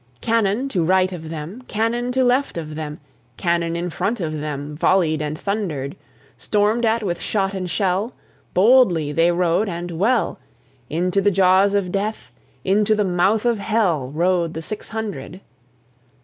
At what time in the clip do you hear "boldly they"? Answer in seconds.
8.55-9.31